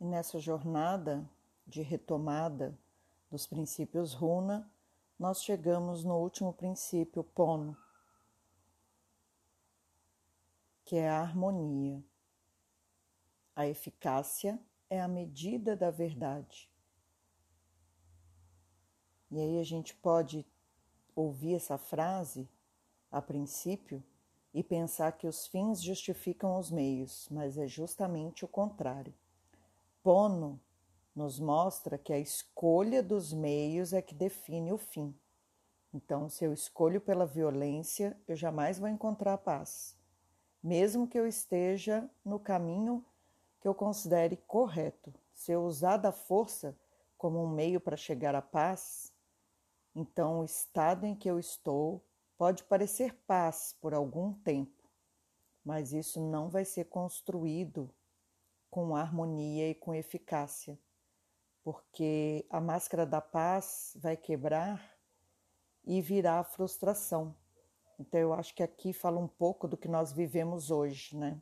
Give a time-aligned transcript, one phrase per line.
[0.00, 1.28] E nessa jornada
[1.66, 2.76] de retomada
[3.30, 4.68] dos princípios runa,
[5.18, 7.76] nós chegamos no último princípio, pono,
[10.86, 12.02] que é a harmonia.
[13.54, 14.58] A eficácia
[14.88, 16.70] é a medida da verdade.
[19.30, 20.46] E aí a gente pode
[21.14, 22.48] ouvir essa frase
[23.12, 24.02] a princípio
[24.54, 29.14] e pensar que os fins justificam os meios, mas é justamente o contrário.
[30.02, 30.58] Pono
[31.14, 35.14] nos mostra que a escolha dos meios é que define o fim.
[35.92, 39.98] Então, se eu escolho pela violência, eu jamais vou encontrar paz,
[40.62, 43.04] mesmo que eu esteja no caminho
[43.60, 45.12] que eu considere correto.
[45.34, 46.74] Se eu usar da força
[47.18, 49.12] como um meio para chegar à paz,
[49.94, 52.02] então o estado em que eu estou
[52.38, 54.88] pode parecer paz por algum tempo,
[55.62, 57.90] mas isso não vai ser construído
[58.70, 60.78] com harmonia e com eficácia,
[61.62, 64.80] porque a máscara da paz vai quebrar
[65.84, 67.34] e virá a frustração.
[67.98, 71.40] Então eu acho que aqui fala um pouco do que nós vivemos hoje, né?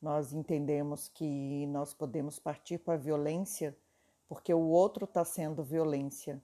[0.00, 3.76] Nós entendemos que nós podemos partir para a violência
[4.28, 6.42] porque o outro está sendo violência,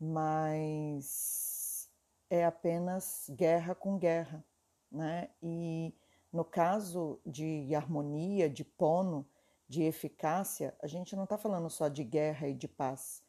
[0.00, 1.90] mas
[2.30, 4.44] é apenas guerra com guerra,
[4.90, 5.30] né?
[5.42, 5.92] E
[6.32, 9.26] no caso de harmonia, de pono,
[9.68, 13.22] de eficácia, a gente não está falando só de guerra e de paz,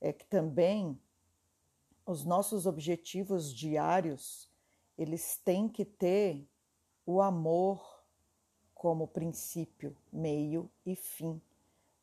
[0.00, 0.98] é que também
[2.06, 4.48] os nossos objetivos diários
[4.96, 6.48] eles têm que ter
[7.04, 8.02] o amor
[8.74, 11.40] como princípio, meio e fim,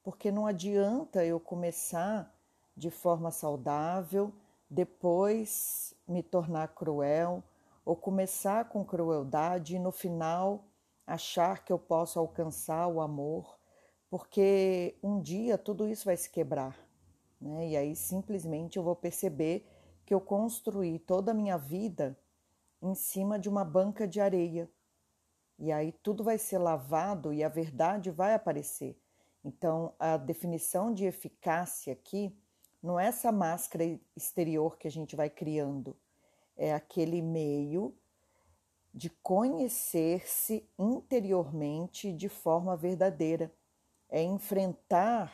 [0.03, 2.33] porque não adianta eu começar
[2.77, 4.33] de forma saudável,
[4.69, 7.43] depois me tornar cruel
[7.83, 10.63] ou começar com crueldade e no final
[11.05, 13.58] achar que eu posso alcançar o amor
[14.09, 16.77] porque um dia tudo isso vai se quebrar,
[17.39, 17.69] né?
[17.69, 19.65] E aí simplesmente eu vou perceber
[20.05, 22.17] que eu construí toda a minha vida
[22.81, 24.69] em cima de uma banca de areia.
[25.57, 28.97] E aí tudo vai ser lavado e a verdade vai aparecer.
[29.43, 32.35] Então, a definição de eficácia aqui
[32.81, 33.83] não é essa máscara
[34.15, 35.95] exterior que a gente vai criando,
[36.55, 37.95] é aquele meio
[38.93, 43.53] de conhecer-se interiormente de forma verdadeira
[44.09, 45.31] é enfrentar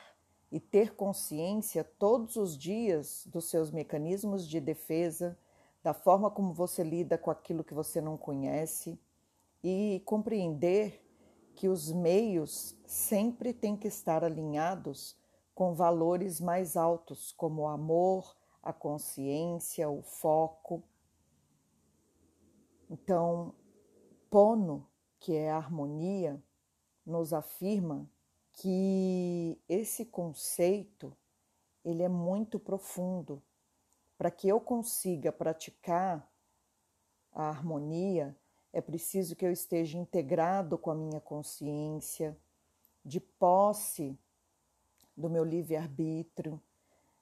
[0.51, 5.37] e ter consciência todos os dias dos seus mecanismos de defesa,
[5.81, 8.99] da forma como você lida com aquilo que você não conhece
[9.63, 11.03] e compreender
[11.55, 15.17] que os meios sempre têm que estar alinhados
[15.53, 20.83] com valores mais altos, como o amor, a consciência, o foco.
[22.89, 23.53] Então,
[24.29, 24.85] Pono,
[25.19, 26.43] que é a harmonia,
[27.05, 28.09] nos afirma
[28.55, 31.15] que esse conceito
[31.83, 33.41] ele é muito profundo.
[34.17, 36.27] Para que eu consiga praticar
[37.31, 38.35] a harmonia,
[38.71, 42.35] é preciso que eu esteja integrado com a minha consciência,
[43.03, 44.17] de posse
[45.15, 46.59] do meu livre-arbítrio,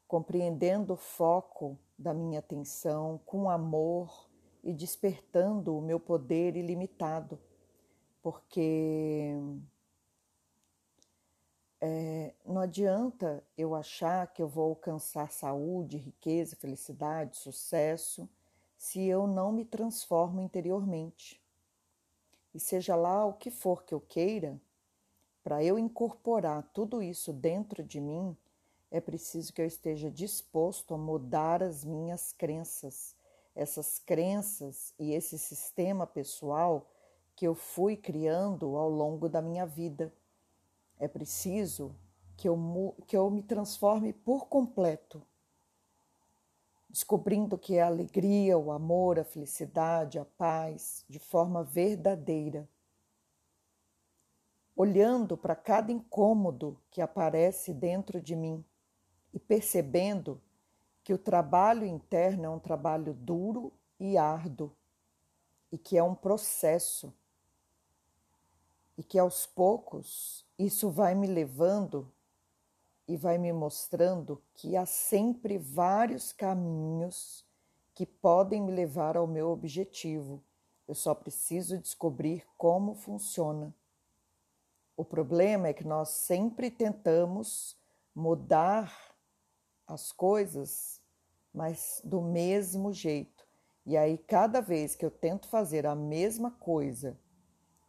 [0.07, 4.29] compreendendo o foco da minha atenção com amor
[4.63, 7.37] e despertando o meu poder ilimitado,
[8.21, 9.35] porque
[11.85, 18.29] é, não adianta eu achar que eu vou alcançar saúde, riqueza, felicidade, sucesso,
[18.77, 21.41] se eu não me transformo interiormente.
[22.55, 24.57] E seja lá o que for que eu queira,
[25.43, 28.33] para eu incorporar tudo isso dentro de mim,
[28.89, 33.13] é preciso que eu esteja disposto a mudar as minhas crenças,
[33.53, 36.89] essas crenças e esse sistema pessoal
[37.35, 40.13] que eu fui criando ao longo da minha vida
[41.03, 41.93] é preciso
[42.37, 45.21] que eu, que eu me transforme por completo,
[46.89, 52.69] descobrindo que é a alegria, o amor, a felicidade, a paz, de forma verdadeira.
[54.73, 58.63] Olhando para cada incômodo que aparece dentro de mim
[59.33, 60.41] e percebendo
[61.03, 64.71] que o trabalho interno é um trabalho duro e árduo
[65.69, 67.13] e que é um processo
[68.97, 72.11] e que aos poucos isso vai me levando
[73.07, 77.45] e vai me mostrando que há sempre vários caminhos
[77.93, 80.43] que podem me levar ao meu objetivo.
[80.87, 83.73] Eu só preciso descobrir como funciona.
[84.95, 87.77] O problema é que nós sempre tentamos
[88.15, 88.95] mudar
[89.87, 91.01] as coisas,
[91.53, 93.45] mas do mesmo jeito.
[93.85, 97.19] E aí, cada vez que eu tento fazer a mesma coisa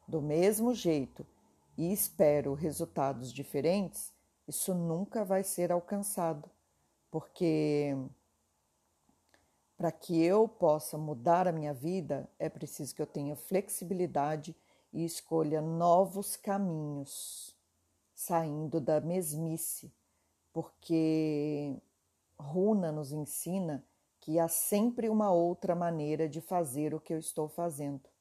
[0.09, 1.27] do mesmo jeito
[1.77, 4.13] e espero resultados diferentes,
[4.47, 6.49] isso nunca vai ser alcançado,
[7.11, 7.97] porque
[9.77, 14.55] para que eu possa mudar a minha vida, é preciso que eu tenha flexibilidade
[14.93, 17.55] e escolha novos caminhos,
[18.15, 19.93] saindo da mesmice,
[20.53, 21.77] porque
[22.39, 23.85] Runa nos ensina
[24.21, 28.14] que há sempre uma outra maneira de fazer o que eu estou fazendo.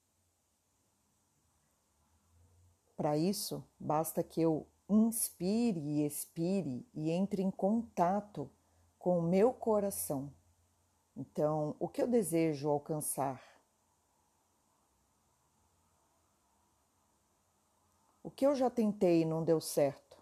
[2.95, 8.49] Para isso, basta que eu inspire e expire e entre em contato
[8.99, 10.31] com o meu coração
[11.15, 13.41] então, o que eu desejo alcançar?
[18.23, 20.17] O que eu já tentei e não deu certo?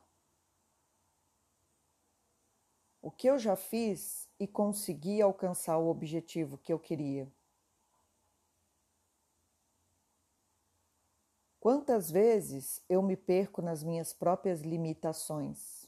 [3.01, 7.31] O que eu já fiz e consegui alcançar o objetivo que eu queria?
[11.61, 15.87] Quantas vezes eu me perco nas minhas próprias limitações?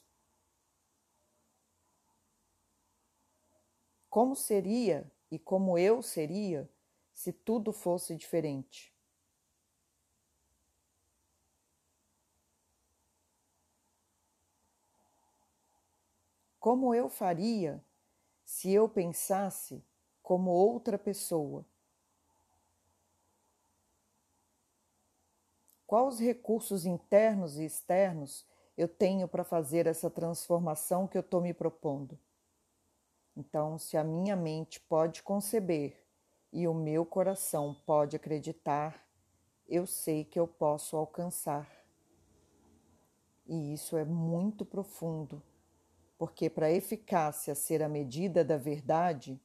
[4.09, 6.69] Como seria e como eu seria
[7.11, 8.93] se tudo fosse diferente?
[16.59, 17.83] Como eu faria
[18.45, 19.83] se eu pensasse
[20.23, 21.65] como outra pessoa?
[25.93, 31.53] Quais recursos internos e externos eu tenho para fazer essa transformação que eu estou me
[31.53, 32.17] propondo?
[33.37, 36.03] Então, se a minha mente pode conceber
[36.51, 39.07] e o meu coração pode acreditar,
[39.67, 41.69] eu sei que eu posso alcançar.
[43.45, 45.43] E isso é muito profundo,
[46.17, 49.39] porque para a eficácia ser a medida da verdade,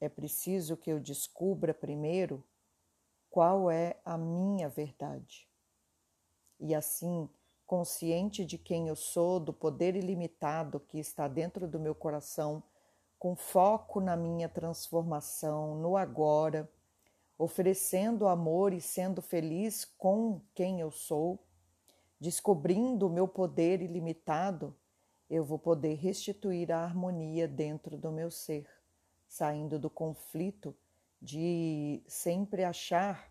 [0.00, 2.44] é preciso que eu descubra primeiro
[3.28, 5.49] qual é a minha verdade.
[6.60, 7.28] E assim,
[7.66, 12.62] consciente de quem eu sou, do poder ilimitado que está dentro do meu coração,
[13.18, 16.70] com foco na minha transformação, no agora,
[17.38, 21.42] oferecendo amor e sendo feliz com quem eu sou,
[22.20, 24.76] descobrindo o meu poder ilimitado,
[25.28, 28.66] eu vou poder restituir a harmonia dentro do meu ser,
[29.26, 30.76] saindo do conflito
[31.22, 33.30] de sempre achar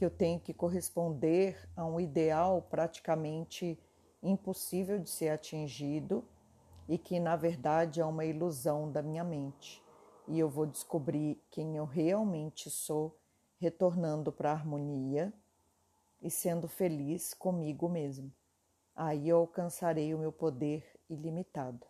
[0.00, 3.78] que eu tenho que corresponder a um ideal praticamente
[4.22, 6.24] impossível de ser atingido
[6.88, 9.84] e que na verdade é uma ilusão da minha mente.
[10.26, 13.14] E eu vou descobrir quem eu realmente sou,
[13.58, 15.34] retornando para a harmonia
[16.22, 18.32] e sendo feliz comigo mesmo.
[18.96, 21.86] Aí eu alcançarei o meu poder ilimitado.